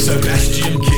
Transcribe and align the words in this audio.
Sebastian 0.00 0.89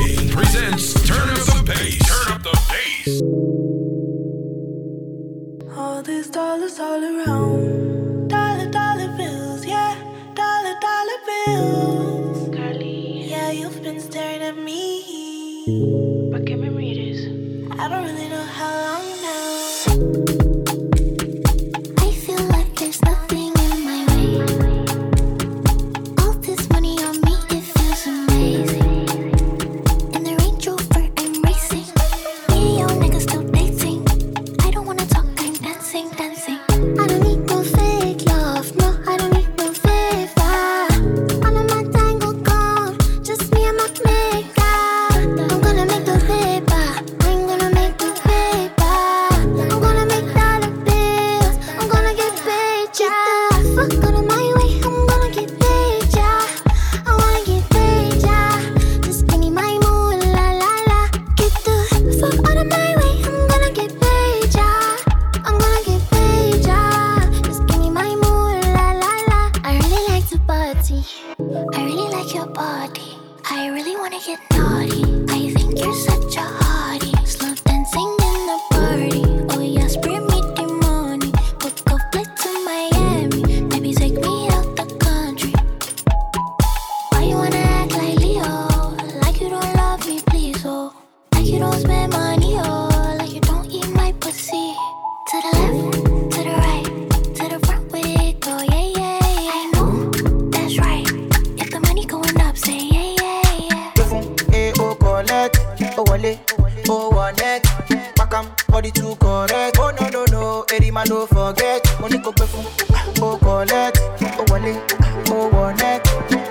no 110.73 110.79
no, 110.79 110.85
eri 110.85 110.91
ma 110.91 111.03
no 111.05 111.25
forget. 111.27 111.83
Mo 111.99 112.07
ní 112.07 112.17
kò 112.19 112.31
pé 112.31 112.45
fún 112.45 112.65
O 113.21 113.37
collect, 113.37 113.99
ó 114.39 114.43
wọlé, 114.49 114.73
ó 115.31 115.49
wọ̀nẹ́t. 115.51 116.01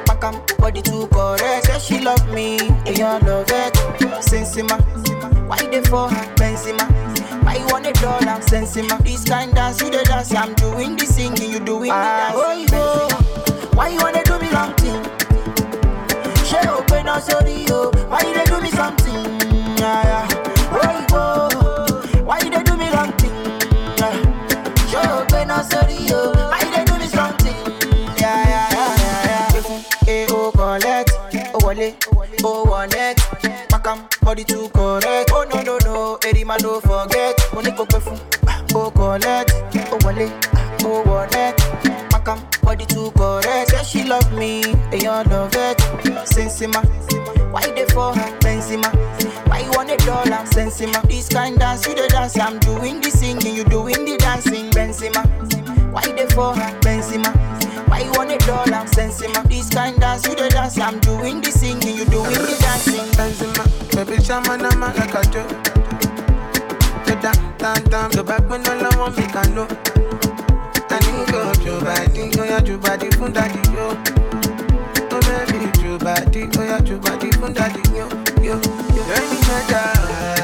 Pakam 0.07 0.35
body 0.59 0.83
too 0.83 1.07
correct. 1.09 1.67
Say 1.67 1.79
she 1.81 2.01
love 2.01 2.27
me, 2.33 2.59
èèyàn 2.85 3.27
love 3.27 3.51
it. 3.51 3.75
Sensima, 4.21 4.77
why 5.49 5.59
dey 5.71 5.83
for 5.83 6.09
her? 6.09 6.27
Benzema. 6.37 6.87
Why 7.45 7.57
you 7.57 7.67
want 7.67 7.87
a 7.87 7.93
dollar? 7.93 8.41
Sensima. 8.41 8.97
This 9.05 9.25
kind 9.25 9.55
dance, 9.55 9.81
you 9.83 9.91
dey 9.91 10.05
dance. 10.05 10.35
I'm 10.35 10.55
doing 10.55 10.97
the 10.97 11.07
singing, 11.07 11.51
you 11.51 11.61
doing 11.61 11.91
the 11.91 11.95
ah, 11.95 12.33
dancing. 12.33 12.79
Oh, 12.79 13.09
Benzema. 13.09 13.77
Why 13.77 13.89
you 13.89 13.99
wanna 14.01 14.23
do 14.25 14.39
me 14.39 14.49
wrong 14.51 14.75
thing? 14.75 15.03
ṣé 16.49 16.61
o 16.69 16.83
pé 16.89 17.03
náà 17.03 17.19
sórí 17.21 17.65
why 18.11 18.21
you 18.27 18.35
dey 18.35 18.45
do 18.45 18.61
me 18.61 18.71
something 18.71 19.25
yeah, 19.79 20.05
yeah. 20.05 20.32
Ó 32.45 32.65
wọ̀nẹ́t 32.71 33.17
pakam 33.71 33.99
body 34.25 34.45
too 34.45 34.69
correct 34.75 35.31
oh 35.33 35.45
no 35.51 35.63
no 35.63 35.79
no 35.87 36.19
eri 36.29 36.45
ma 36.45 36.57
no 36.63 36.81
forget. 36.81 37.35
Mo 37.55 37.61
ní 37.63 37.71
kò 37.79 37.85
pé 37.93 37.99
fún 38.05 38.19
o 38.75 38.91
collect 38.91 39.51
ó 39.93 39.97
wọlé 40.05 40.27
ó 40.85 40.91
wọ̀nẹ́t 41.09 41.55
pakam 42.13 42.39
body 42.63 42.87
too 42.87 43.11
correct 43.19 43.71
say 43.71 43.85
she 43.85 44.05
love 44.05 44.33
me 44.33 44.63
èèyàn 44.93 45.31
love 45.31 45.57
it. 45.71 45.79
Sensima 46.35 46.81
why 47.53 47.63
dey 47.77 47.87
for 47.95 48.15
her 48.15 48.31
benzema 48.41 48.89
why 49.49 49.59
you 49.65 49.71
want 49.77 49.91
a 49.91 49.97
dollar? 50.07 50.43
Sensima 50.55 51.01
this 51.09 51.29
kind 51.29 51.59
dance 51.59 51.87
you 51.87 51.95
dey 51.95 52.09
dance 52.09 52.39
i'm 52.39 52.59
doing 52.61 53.01
the 53.01 53.11
singing 53.11 53.55
you 53.57 53.65
doing 53.65 54.05
the 54.05 54.17
dancing. 54.19 54.71
Benzema 54.71 55.23
why 55.93 56.03
dey 56.17 56.27
for 56.35 56.55
her 56.55 56.71
want 58.73 58.89
a 58.89 58.95
dollar 58.97 59.09
sensima 59.09 59.49
this 59.49 59.69
kind 59.71 59.99
dance 60.01 60.27
you 60.27 60.35
dey 60.35 60.49
dance 60.49 60.79
i'm 60.79 60.99
doing 61.01 61.41
the 61.41 61.51
singing 61.51 61.97
you 61.97 62.05
doing 62.07 62.31
the 62.33 62.57
dancing 62.61 63.07
Benzema, 63.17 63.65
baby 63.95 64.23
shama 64.23 64.57
na 64.57 64.71
ma 64.77 64.87
like 64.93 65.15
a. 65.15 65.23
The 67.05 67.15
down, 67.21 67.59
down, 67.59 67.83
down, 67.91 68.11
the 68.13 68.25
back 68.25 68.49
when 68.49 68.67
all 68.67 68.87
I 68.87 68.97
want 68.97 69.17
me 69.19 69.27
can 69.27 69.55
know. 69.55 69.67
I 70.89 70.99
need 71.03 71.29
go 71.31 71.53
your 71.63 71.81
body, 71.83 72.31
oh 72.39 72.45
yeah, 72.45 72.65
your 72.65 72.79
body 72.79 73.11
from 73.11 73.33
daddy 73.33 73.61
yo. 73.71 73.97
Oh 75.11 75.21
baby, 75.21 75.83
your 75.83 75.99
body, 75.99 76.49
oh 76.57 76.63
yeah, 76.63 76.81
your 76.83 76.99
body 76.99 77.31
from 77.33 77.53
daddy 77.53 77.83
yo, 77.91 78.09
yo, 78.41 78.57
yo. 78.97 79.03
Any 79.13 79.39
meta, 79.45 79.83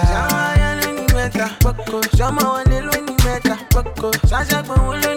shama 0.06 0.54
ya 0.58 0.68
any 0.82 1.06
meta, 1.14 1.46
poko, 1.60 2.02
shama 2.16 2.42
wale 2.52 2.80
lo 2.84 2.92
ni 3.00 3.12
meta, 3.24 3.56
poko, 3.70 4.12
shasha 4.28 4.62
kwa 4.62 4.76
wale 4.88 5.07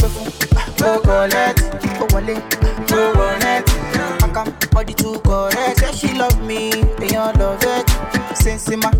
pé 0.00 0.06
fún 0.14 0.28
o 0.88 0.98
collect 1.06 1.60
ó 2.02 2.04
wọlé 2.12 2.34
ó 2.92 3.00
wọ̀nẹ́t 3.18 3.64
pakam 4.20 4.46
body 4.72 4.94
too 4.94 5.18
correct 5.26 5.78
say 5.80 5.92
she 5.98 6.08
love 6.20 6.38
me 6.48 6.70
èèyàn 7.04 7.38
love 7.38 7.66
it 7.78 7.86
sensima 8.42 8.90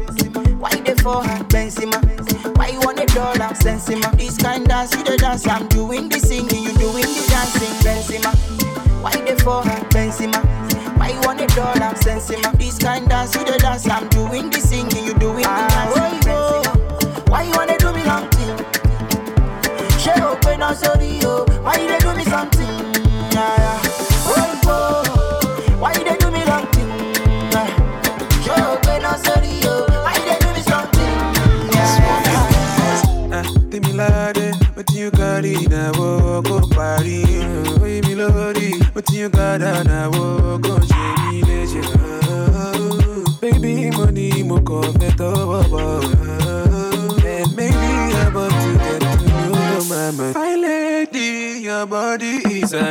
why 0.60 0.70
you 0.76 0.82
dey 0.84 0.94
for 1.04 1.22
her 1.26 1.42
benzema 1.52 1.98
why 2.56 2.68
you 2.72 2.80
want 2.86 2.98
a 3.00 3.06
dollar 3.14 3.50
sensima 3.62 4.08
this 4.18 4.36
kind 4.38 4.66
dance 4.68 4.92
you 4.96 5.04
dey 5.04 5.16
dance 5.16 5.46
i'm 5.46 5.66
doing 5.68 6.08
the 6.08 6.18
singing 6.20 6.64
you 6.66 6.72
doing 6.84 7.10
the 7.16 7.24
dancing 7.32 7.74
benzema 7.84 8.30
why 9.02 9.12
you 9.18 9.24
dey 9.24 9.36
for 9.44 9.62
her 9.62 9.80
benzema. 9.94 10.40
Why 10.96 11.08
you 11.10 11.20
want 11.26 11.40
a 11.40 11.46
dollar? 11.48 11.92
Sensima. 12.00 12.56
This 12.56 12.78
kind 12.78 13.06
dance 13.08 13.34
you 13.34 13.44
the 13.44 13.58
dance. 13.58 13.86
I'm 13.90 14.03
My 52.74 52.90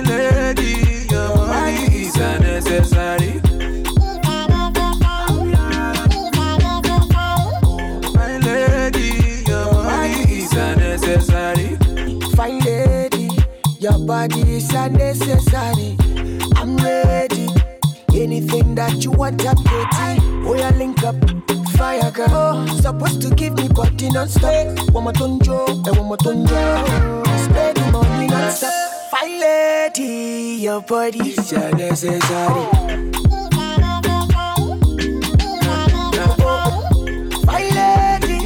lady, 0.00 1.04
your 1.10 1.36
is 1.92 2.16
unnecessary. 2.16 3.42
My 8.14 8.38
lady, 8.38 9.34
your 9.52 9.68
is 10.32 10.52
lady, 12.48 13.28
your 13.80 13.98
body 14.06 14.40
is. 14.72 15.96
I'm 16.56 16.76
ready. 16.78 17.48
Anything 18.14 18.74
that 18.76 19.04
you 19.04 19.10
want, 19.10 19.44
I'm 19.44 19.62
ready 19.64 20.33
supposed 22.84 23.22
to 23.22 23.30
give 23.34 23.54
me 23.54 23.66
body 23.68 24.10
non-stop 24.10 24.92
One 24.92 25.04
more 25.04 25.12
tonjo, 25.14 25.66
and 25.88 25.96
one 25.96 26.06
more 26.06 26.18
tonjo 26.18 27.24
Spend 27.44 27.76
the 27.78 27.90
money 27.90 28.26
non-stop 28.26 29.10
Fine 29.10 29.40
lady, 29.40 30.56
your 30.60 30.82
body's 30.82 31.50
your 31.50 31.74
necessary. 31.74 32.64
Fine 37.46 37.74
lady, 37.78 38.38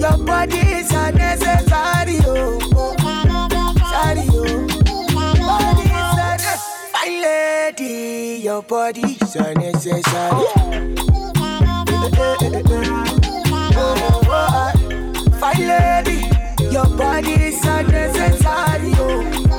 your 0.00 0.18
body. 0.26 0.58
Is 0.58 0.90
your 0.90 1.12
necessary 1.12 2.18
oh. 2.26 2.58
oh. 2.74 2.94
Your 8.42 8.62
body's 8.62 9.36
unnecessary. 9.36 10.44
Yeah. 12.70 13.13
My 15.56 15.60
lady, 15.60 16.26
your 16.72 16.86
body 16.96 17.32
is 17.34 17.64
unnecessary. 17.64 18.92
Oh. 18.96 19.53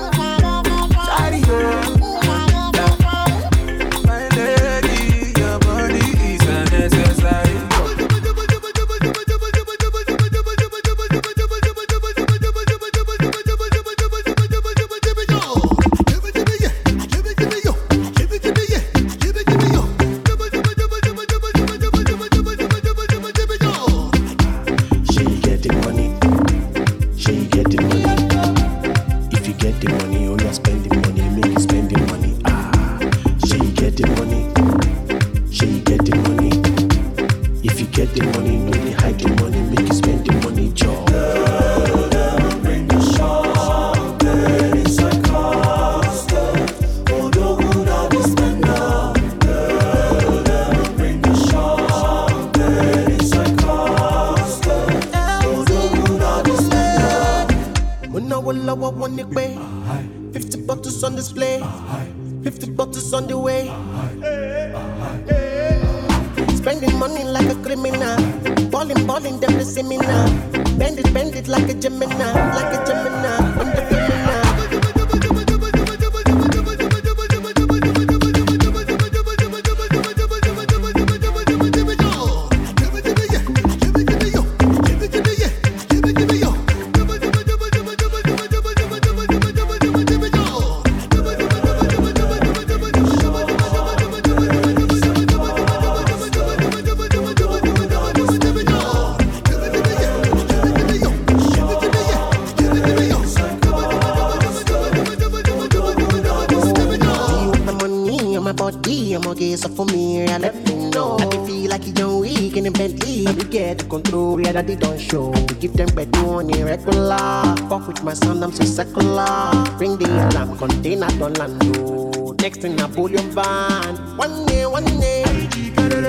that 114.56 114.68
they 114.68 114.76
don't 114.76 114.98
show. 114.98 115.32
We 115.32 115.56
Give 115.60 115.74
them 115.74 115.90
bed 115.96 116.12
money 116.24 116.64
regular. 116.64 117.44
Fuck 117.68 117.88
with 117.88 118.04
my 118.04 118.14
son, 118.14 118.42
I'm 118.42 118.54
so 118.54 118.64
secular. 118.64 119.52
Bring 119.78 119.98
the 119.98 120.08
alarm 120.08 120.58
container 120.58 121.10
to 121.10 121.28
Lando. 121.28 122.12
Oh. 122.18 122.36
Next 122.40 122.64
in 122.64 122.78
Napoleon 122.78 123.30
van. 123.32 123.96
One 124.16 124.46
day, 124.46 124.66
one 124.66 124.86
day. 124.86 125.24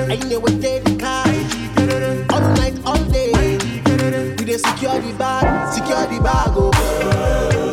I 0.08 0.16
know 0.28 0.38
what 0.38 0.60
they 0.62 0.80
car. 0.96 1.26
All 2.30 2.46
night, 2.54 2.78
all 2.84 3.02
day. 3.10 3.32
We 4.38 4.44
they 4.44 4.58
secure 4.58 5.00
the 5.00 5.12
bag, 5.18 5.74
secure 5.74 6.06
the 6.06 6.22
bag, 6.22 6.54
oh. 6.54 7.65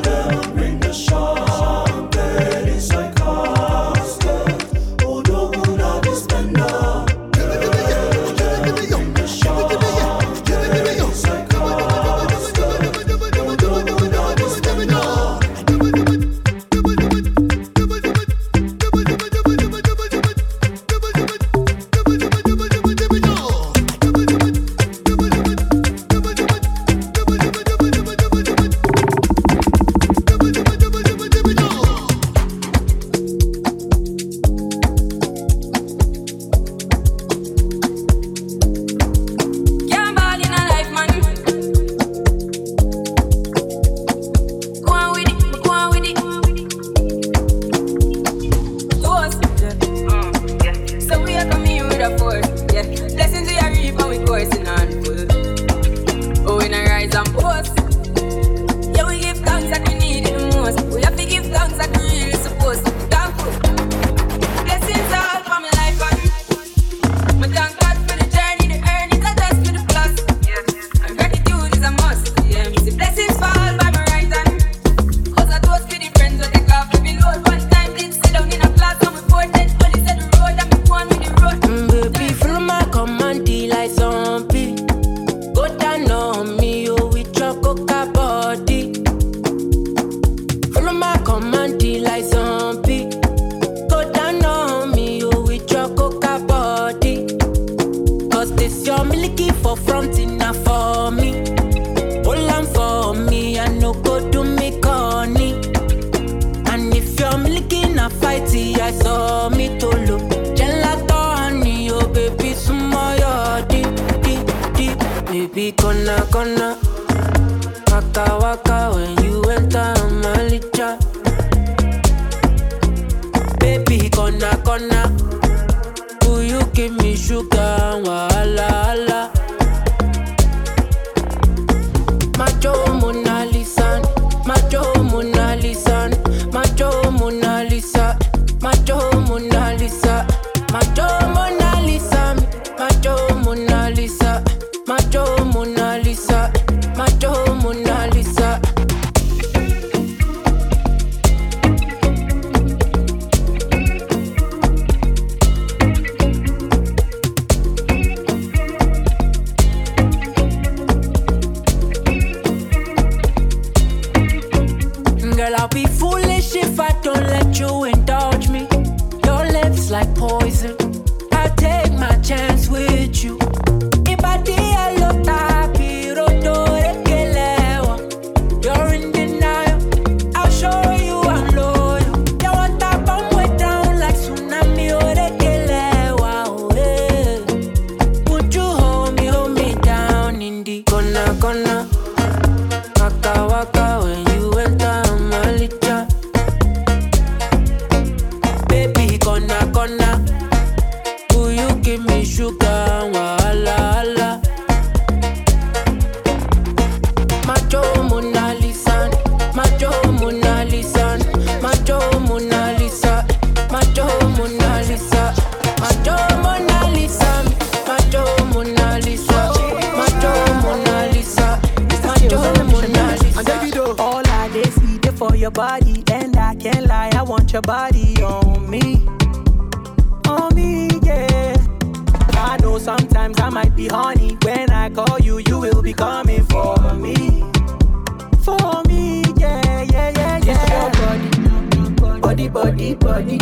Body, 242.53 242.93
body, 242.95 243.38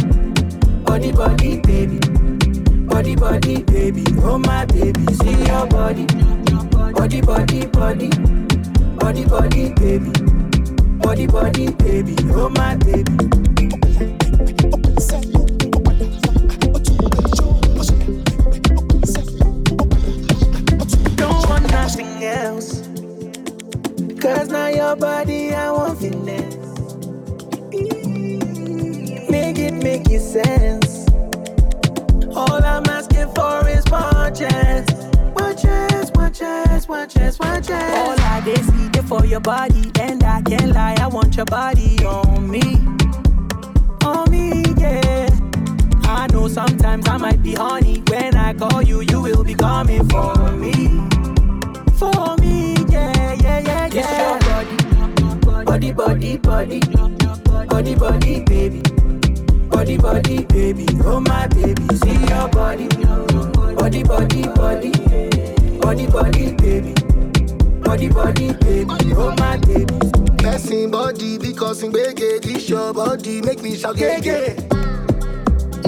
body, 0.85 1.11
body, 1.11 1.59
baby, 1.59 1.99
body, 2.87 3.15
body, 3.15 3.63
baby, 3.63 4.03
oh 4.23 4.37
my 4.37 4.65
baby, 4.65 5.05
see 5.15 5.35
your 5.45 5.67
body, 5.67 6.05
body, 6.93 7.21
body, 7.21 7.65
body, 7.67 8.09
body, 8.97 9.25
body, 9.25 9.73
baby, 9.73 10.11
body, 10.99 11.27
body, 11.27 11.71
baby, 11.71 12.15
oh 12.31 12.49
my 12.49 12.75
baby. 12.77 13.17
Don't 21.17 21.49
want 21.49 21.69
nothing 21.71 22.23
else. 22.23 22.81
Cause 24.21 24.47
now 24.49 24.67
your 24.67 24.95
body, 24.95 25.53
I 25.53 25.71
want 25.71 25.99
finesse. 25.99 26.60
Sense. 30.31 31.07
All 32.35 32.63
I'm 32.63 32.85
asking 32.87 33.29
for 33.35 33.67
is 33.67 33.83
one 33.91 34.33
chance. 34.33 34.89
One 35.33 35.57
chance, 35.57 36.11
one 36.11 36.33
chance, 36.33 36.87
one 36.87 37.09
chance, 37.09 37.37
one 37.39 37.61
chance. 37.61 37.97
All 37.97 38.25
I 38.27 38.41
dey 38.45 38.55
see 38.55 38.89
dey 38.89 39.01
for 39.01 39.25
your 39.25 39.41
body, 39.41 39.91
and 39.99 40.23
I 40.23 40.41
can't 40.41 40.71
lie, 40.73 40.95
I 40.99 41.07
want 41.07 41.35
your 41.35 41.45
body 41.45 41.97
on 42.05 42.49
me. 42.49 42.61
On 44.05 44.29
me, 44.31 44.63
yeah. 44.77 45.27
I 46.03 46.27
know 46.31 46.47
sometimes 46.47 47.07
I 47.09 47.17
might 47.17 47.43
be 47.43 47.53
horny. 47.53 48.01
When 48.07 48.35
I 48.35 48.53
call 48.53 48.81
you, 48.81 49.01
you 49.01 49.21
will 49.21 49.43
be 49.43 49.53
coming 49.53 50.07
for 50.09 50.51
me. 50.53 50.73
For 51.99 52.35
me, 52.37 52.75
yeah, 52.89 53.33
yeah, 53.33 53.59
yeah, 53.59 53.89
yeah. 53.91 54.39
Body, 55.65 55.91
body, 55.91 56.37
body, 56.37 56.79
body, 57.67 57.95
body, 57.95 58.43
baby. 58.45 58.81
Body, 59.71 59.97
body, 59.97 60.43
baby, 60.45 60.85
oh 61.05 61.19
my 61.19 61.47
baby, 61.47 61.83
see 62.03 62.17
your 62.29 62.47
body. 62.49 62.87
Body, 63.75 64.03
body, 64.03 64.43
body, 64.43 64.91
body, 65.79 66.07
body, 66.07 66.51
baby. 66.53 66.93
Body, 67.81 68.09
body, 68.09 68.53
baby, 68.53 69.13
oh 69.15 69.33
my 69.37 69.57
baby. 69.57 69.99
Person 70.37 70.91
body 70.91 71.37
because 71.37 71.83
in 71.83 71.91
gbege 71.91 72.41
this 72.41 72.69
your 72.69 72.93
body 72.93 73.41
make 73.41 73.61
me 73.61 73.75
shout 73.75 73.95
gege. 73.95 74.55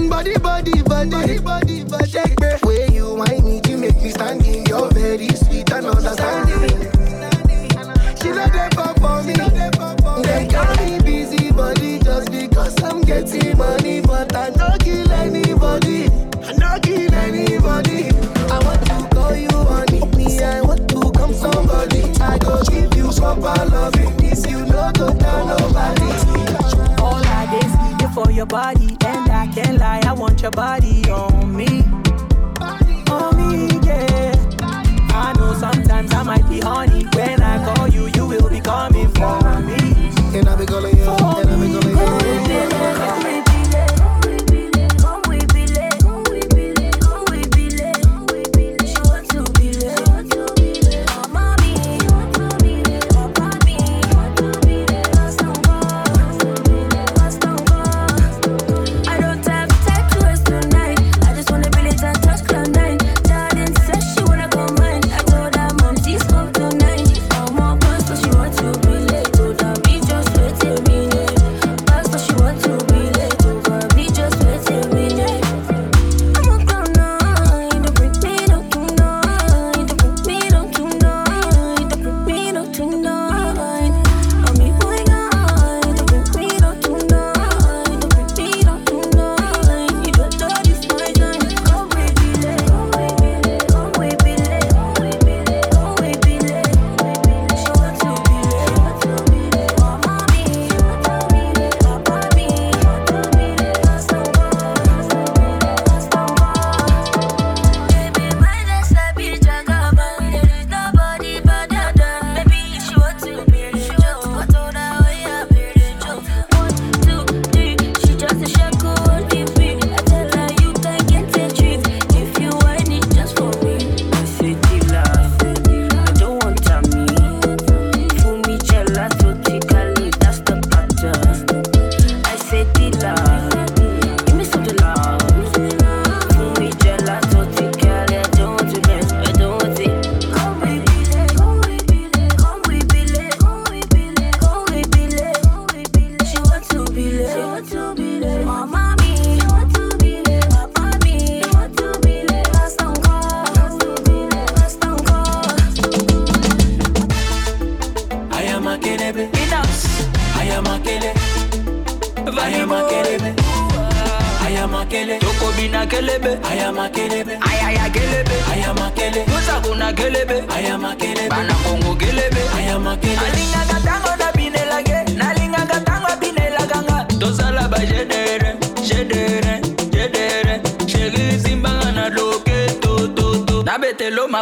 Body, 0.10 0.38
body, 0.38 0.82
body, 0.82 0.82
body, 0.84 1.40
body, 1.40 1.84
body. 1.84 2.08
Shake 2.08 2.40
me. 2.40 2.48
Way 2.64 2.88
you 2.92 3.16
whine 3.16 3.44
me, 3.44 3.62
you 3.68 3.78
make 3.78 3.96
me 4.02 4.10
standing. 4.12 4.66
You're 4.68 4.90
very 4.92 5.30
sweet 5.30 5.72
and 5.72 5.86
understanding. 5.88 6.70
She 8.22 8.30
not 8.32 8.52
there 8.54 8.70
for 8.72 8.94
for 9.02 9.24
me. 9.24 9.34
They 10.24 10.48
call 10.48 10.76
me 10.78 11.00
getting 13.14 13.58
money, 13.58 14.02
but 14.02 14.36
I 14.36 14.50
don't 14.50 14.80
kill 14.84 15.12
anybody. 15.12 16.06
I 16.44 16.54
don't 16.54 16.82
kill 16.84 17.14
anybody. 17.14 18.10
I 18.50 18.60
want 18.66 18.86
to 18.88 19.16
call 19.16 19.36
you 19.36 19.50
honey, 19.50 20.02
me 20.18 20.40
I 20.42 20.62
want 20.62 20.90
to 20.90 21.12
come 21.12 21.34
somebody. 21.34 22.02
I 22.20 22.38
go 22.40 22.62
give 22.64 22.94
you 22.96 23.10
proper 23.12 23.66
loving, 23.66 24.16
this 24.18 24.46
you 24.50 24.66
know 24.66 24.92
go 24.94 25.14
tell 25.18 25.46
nobody. 25.46 26.10
All 27.02 27.22
I 27.40 27.46
dey 28.00 28.08
for 28.14 28.32
your 28.32 28.46
body, 28.46 28.98
and 29.06 29.32
I 29.32 29.48
can't 29.54 29.78
lie, 29.78 30.02
I 30.06 30.14
want 30.14 30.42
your 30.42 30.52
body 30.52 31.04
on 31.10 31.56
me. 31.56 31.84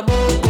Nabetelo 0.01 0.40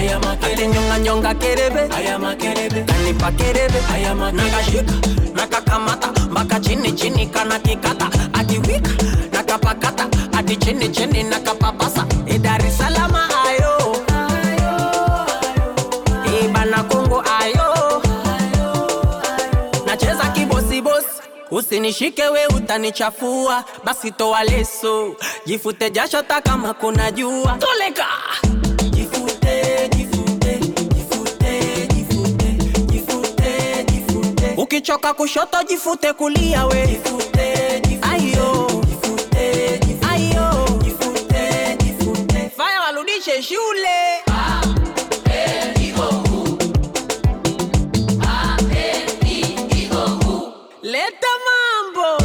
kelebe 0.00 0.08
ayama 0.08 0.36
kelebe. 0.36 0.98
Nyonga 1.02 1.34
kelebe 1.34 2.84
kanipa 2.86 3.32
kelebe. 3.32 3.80
Nakashika 4.32 4.92
nakakamata 5.34 6.08
mpaka 6.30 6.60
chini 6.60 6.92
chini 6.92 7.26
kana 7.26 7.58
kikata. 7.58 8.08
Akiwika 8.32 8.90
nakapakata 9.32 10.06
ati 10.38 10.56
chini 10.56 10.88
chini 10.88 11.22
nakapapasa. 11.22 12.06
E 12.26 12.38
Dar 12.38 12.60
es 12.64 12.76
Salaam 12.78 13.14
ayo 13.14 13.96
e 16.26 16.48
bana 16.48 16.82
Kongo 16.84 17.22
ayo 17.40 18.02
nacheza 19.86 20.28
kibosibosi 20.34 21.06
usinishike 21.50 22.22
we 22.28 22.46
utanichafua. 22.46 23.64
Basi 23.84 24.10
toa 24.10 24.44
leso 24.44 25.16
jifute 25.46 25.90
jasho 25.90 26.22
ta 26.22 26.40
kama 26.40 26.74
kuna 26.74 27.10
jua. 27.12 27.58
Toleka 27.58 28.06
ukichoka 34.76 35.14
kushoto 35.14 35.62
jifute 35.62 36.12
kulia 36.12 36.66
we. 36.66 36.86
Jifute 36.86 37.80
jifute 37.88 38.80
jifute 38.86 39.80
jifute 39.86 40.76
jifute 40.84 41.76
jifute 41.84 42.50
Faya 42.56 42.80
shule. 43.42 44.22
Leta 50.82 51.32
mambo. 51.46 52.18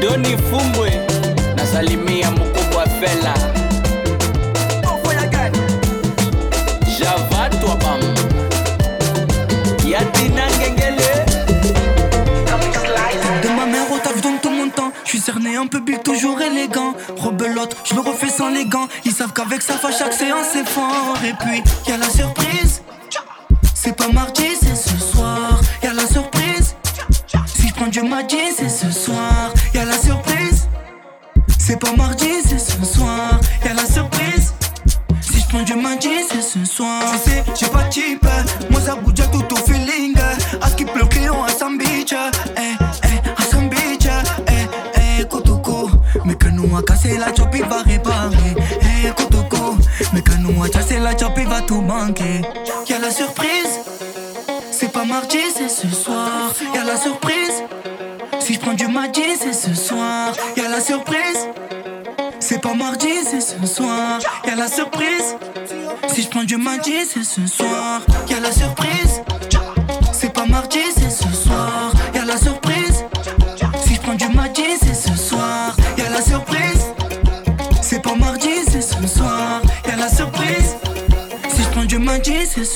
Doni 0.00 0.36
Fumbwe, 0.38 0.90
nasalimia 1.56 2.30
mkubwa 2.30 2.86
Fela. 2.86 3.57
Je 15.48 15.54
cerné 15.54 15.64
un 15.64 15.66
public 15.66 16.02
toujours 16.02 16.40
élégant. 16.42 16.94
Rebelote, 17.16 17.74
je 17.84 17.94
le 17.94 18.00
refais 18.00 18.28
sans 18.28 18.50
les 18.50 18.66
gants. 18.66 18.86
Ils 19.06 19.12
savent 19.12 19.32
qu'avec 19.32 19.62
ça, 19.62 19.74
à 19.82 19.90
chaque 19.90 20.12
séance 20.12 20.48
c'est 20.52 20.66
fort. 20.68 21.16
Et 21.24 21.32
puis, 21.32 21.62
y 21.86 21.92
a 21.92 21.96
la 21.96 22.08
surprise. 22.08 22.82
C'est 23.74 23.96
pas 23.96 24.08
mardi, 24.08 24.44
c'est 24.60 24.76
ce 24.76 24.98
soir. 24.98 25.58
Y 25.82 25.86
a 25.86 25.94
la 25.94 26.06
surprise. 26.06 26.76
Si 27.46 27.68
je 27.68 27.74
prends 27.74 27.86
du 27.86 28.02
mardi, 28.02 28.36
c'est 28.56 28.68
ce 28.68 28.90
soir. 28.90 29.52
Y 29.74 29.78
a 29.78 29.84
la 29.86 29.98
surprise. 29.98 30.68
C'est 31.58 31.78
pas 31.78 31.92
mardi, 31.96 32.30
c'est 32.46 32.58
ce 32.58 32.84
soir. 32.84 33.40
Y 33.64 33.68
a 33.68 33.74
la 33.74 33.86
surprise. 33.86 34.52
Si 35.22 35.40
je 35.40 35.48
prends 35.48 35.62
du 35.62 35.74
mardi, 35.76 36.10
c'est 36.30 36.42
ce 36.42 36.64
soir. 36.64 37.02
Tu 37.24 37.30
sais, 37.30 37.44
j'ai 37.58 37.68
pas 37.68 37.84
de 37.84 37.90
Que 50.24 50.36
nous 50.38 50.60
cassé 50.68 50.98
la 50.98 51.16
chop, 51.16 51.32
il 51.36 51.46
va 51.46 51.60
tout 51.60 51.80
manquer. 51.80 52.42
Y'a 52.88 52.98
la 52.98 53.10
surprise. 53.10 53.80
C'est 54.72 54.90
pas 54.90 55.04
mardi, 55.04 55.38
c'est 55.54 55.68
ce 55.68 55.88
soir. 55.88 56.52
Y'a 56.74 56.82
la 56.82 56.96
surprise. 56.96 57.62
Si 58.40 58.54
je 58.54 58.58
prends 58.58 58.74
du 58.74 58.88
mardi, 58.88 59.22
c'est 59.38 59.52
ce 59.52 59.74
soir. 59.74 60.32
Y'a 60.56 60.68
la 60.68 60.80
surprise. 60.80 61.48
C'est 62.40 62.60
pas 62.60 62.74
mardi, 62.74 63.12
c'est 63.24 63.40
ce 63.40 63.64
soir. 63.64 64.18
Y'a 64.44 64.56
la 64.56 64.66
surprise. 64.66 65.36
Si 66.08 66.22
je 66.22 66.28
prends 66.28 66.44
du 66.44 66.56
mardi, 66.56 66.94
c'est 67.06 67.24
ce 67.24 67.46
soir. 67.46 68.00
Y'a 68.28 68.40
la 68.40 68.50
surprise. 68.50 69.22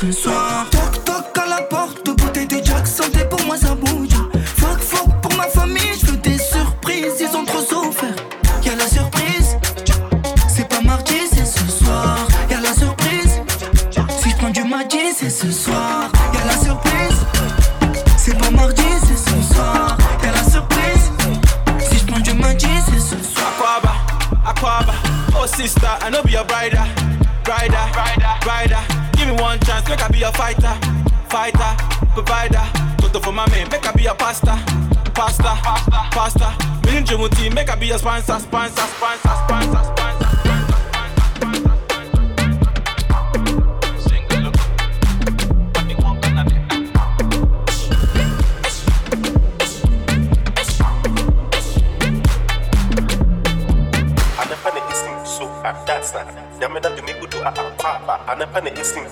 Mardi, 0.02 0.41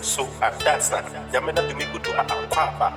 so 0.02 0.28
ah, 0.42 0.50
that's 0.64 0.90
not 0.90 1.04
nyame 1.32 1.52
na 1.54 1.62
de 1.62 1.74
me 1.74 1.84
gudu 1.92 2.10
a 2.18 2.22
akwaba 2.24 2.92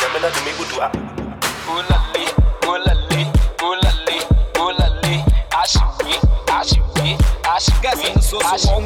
nyame 0.00 0.18
na 0.22 0.28
de 0.30 0.40
me 0.44 0.52
gudu 0.58 0.80
a 0.82 0.90
Ulale, 1.66 2.24
ulale, 2.68 3.26
ulale, 3.60 4.18
ulale. 4.60 5.24
Ashiwe, 5.50 6.14
ashiwe, 6.58 7.18
ashiwe, 7.54 7.88
ashiwe. 8.52 8.76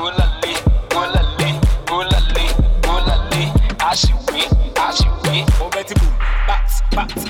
Ulale, 0.00 0.56
ulale, 0.96 1.60
ulale, 1.92 2.44
ulale. 2.88 3.52
Ashiwe, 3.78 4.48
ashiwe. 4.88 5.44
Obeti 5.60 5.94
boom, 5.94 6.14
bats, 6.46 6.82
bats, 6.94 7.24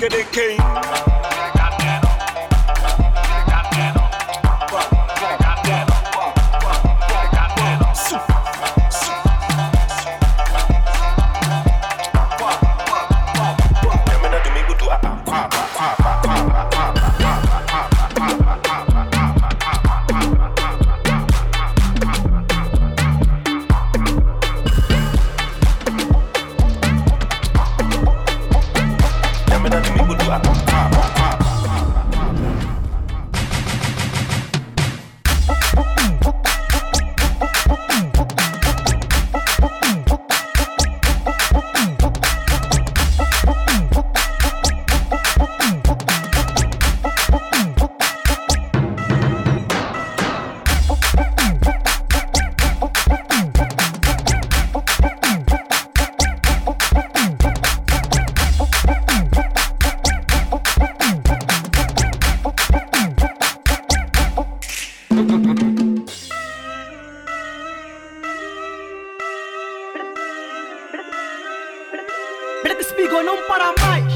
Ele 72.74 72.82
que 72.82 72.90
espiga, 72.90 73.22
não 73.22 73.40
para 73.46 73.72
mais. 73.78 74.12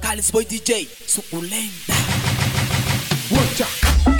Cales 0.00 0.30
DJ, 0.44 0.88
suculenta. 1.04 1.92
out 3.60 4.11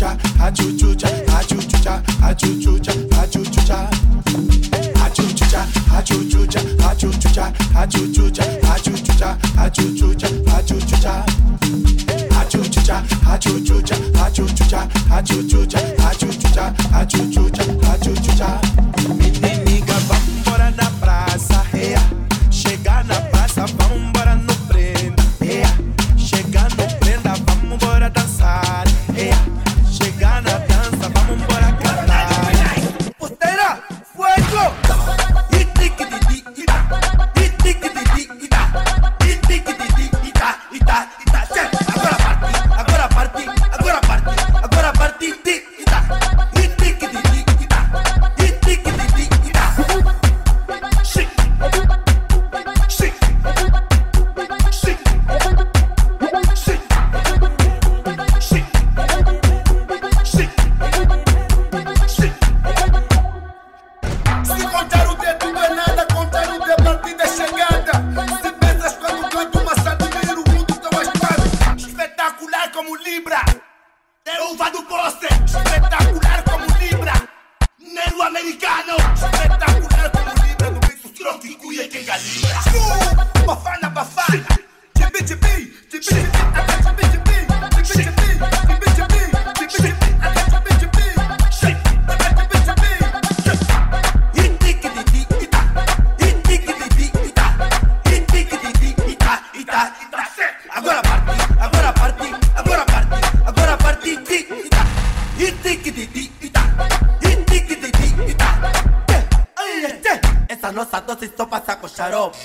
cha, 0.00 0.16
a 0.40 0.50
choo 0.50 0.72
choo 0.78 0.94
cha, 0.94 1.08
a 1.08 1.44
choo 1.44 1.60
choo 1.60 1.78
cha, 1.84 2.02
a 2.24 2.34
choo 2.34 2.58
choo 2.62 2.78
cha, 2.78 2.92
a 3.20 3.26
choo 3.28 3.44
choo 3.44 3.64
cha. 3.66 3.90
A 5.04 5.10
choo 5.12 5.28
choo 5.34 5.46
cha, 5.46 5.66
a 5.92 6.02
choo 6.02 6.24
choo 6.30 6.46
cha, 6.46 6.60
a 6.88 6.96
choo 6.96 7.12
choo 7.12 7.30
cha, 7.30 7.44
a 7.76 7.86
choo 7.86 8.06
choo 8.14 8.30
cha, 8.30 8.46
a 8.64 8.80
choo 8.80 8.96
choo 8.96 9.14
cha, 9.18 9.36
a 9.58 9.70
choo 9.70 9.94
choo 9.98 10.14
cha, 10.14 10.28
a 10.56 10.62
choo 10.62 10.80
choo 10.80 10.96
cha. 11.02 11.24
A 12.32 12.44
choo 12.48 12.64
choo 12.64 12.82
cha, 12.82 13.04
a 13.28 13.38
choo 13.38 13.60
choo 13.60 13.82
cha, 13.82 13.96
a 14.24 14.30
choo 14.32 14.46
choo 14.48 14.66
cha, 14.70 14.88
a 15.12 15.22
choo 15.22 15.42
choo 15.46 15.66
cha, 15.66 15.78
a 16.08 16.14
choo 16.14 16.32
choo 16.32 16.50
cha, 16.50 16.72
a 16.94 17.06
choo 17.06 17.30
choo 17.30 17.50
cha, 17.50 17.64
a 17.92 17.98
choo 17.98 18.14
choo 18.14 18.34
cha. 18.38 19.39
Só 111.36 111.46
passa 111.46 111.76
com 111.76 111.88
xarope. 111.88 112.38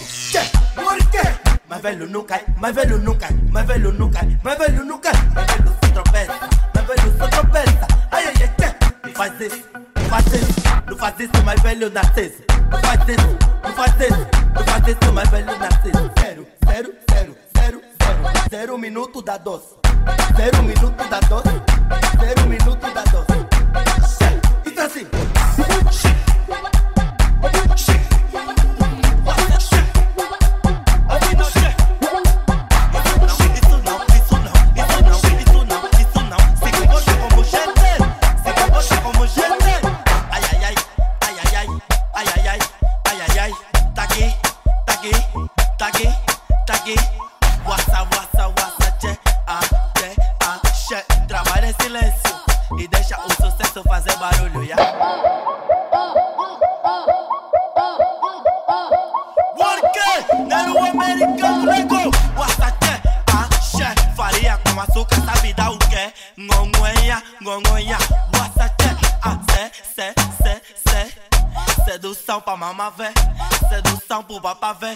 Por 0.75 0.97
quê? 1.09 1.21
Mais 1.67 1.81
velho 1.81 2.07
nunca, 2.07 2.41
mais 2.57 2.75
velho 2.75 2.97
nunca, 2.99 3.27
mais 3.51 3.65
velho 3.65 3.91
nunca, 3.91 4.19
mais 4.43 4.57
velho 4.57 4.85
nunca, 4.85 5.11
mais 5.33 5.47
velho 5.51 5.75
se 5.83 5.91
tropeça, 5.91 6.49
mais 6.75 6.87
velho 6.87 7.11
se 7.11 7.29
tropeça. 7.29 7.87
Ai, 8.11 8.25
ai, 8.25 8.33
ai, 8.61 8.75
não 9.03 9.13
faz 9.13 9.41
isso, 9.41 9.63
não 9.95 10.09
faz 10.09 10.25
isso, 10.27 10.53
não 10.87 10.97
faz 10.97 11.19
isso, 11.19 11.43
mais 11.43 11.61
velho 11.61 11.89
narciso. 11.89 12.43
Não 12.69 12.79
faz 12.81 13.09
isso, 13.09 13.37
não 13.63 13.73
faz 13.73 13.93
isso, 13.99 14.27
não 14.53 14.63
faz 14.63 14.87
isso, 14.87 15.13
mais 15.13 15.29
velho 15.29 15.59
narciso. 15.59 16.11
Zero, 16.19 16.47
zero, 16.67 16.93
zero, 17.11 17.35
zero, 17.57 17.81
zero, 18.03 18.49
zero 18.51 18.77
minuto 18.77 19.21
da 19.21 19.37
doce. 19.37 19.75
Zero 20.37 20.63
minuto 20.63 21.09
da 21.09 21.19
doce, 21.21 21.49
zero 22.19 22.47
minuto 22.47 22.93
da 22.93 23.03
doce. 23.03 23.45
Isso 24.65 24.81
assim. 24.81 25.07
barulho, 54.45 54.63
ya. 54.63 54.75
Porque 59.55 60.53
era 60.53 60.71
o 60.71 60.85
americano 60.85 61.65
legal. 61.65 62.11
O 62.37 62.43
assaté, 62.43 63.01
axé, 63.33 63.95
faria 64.15 64.57
com 64.57 64.79
açúcar, 64.79 65.15
sabe 65.25 65.53
dar 65.53 65.67
é 65.67 65.69
o 65.69 65.77
quê? 65.77 66.13
Ngongonha, 66.37 67.23
ngongonha. 67.41 67.97
O 68.33 68.41
assaté, 68.41 68.95
axé, 69.21 69.71
sé, 69.95 70.13
sé, 70.41 70.61
sé. 70.87 71.83
Sedução 71.85 72.41
pra 72.41 72.57
mamavé, 72.57 73.11
sedução 73.69 74.23
pro 74.23 74.41
papavé. 74.41 74.95